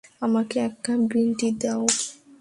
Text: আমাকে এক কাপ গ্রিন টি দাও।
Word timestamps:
আমাকে 0.21 0.55
এক 0.67 0.73
কাপ 0.85 0.99
গ্রিন 1.09 1.29
টি 1.39 1.47
দাও। 1.61 1.83